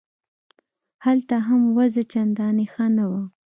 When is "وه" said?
3.11-3.23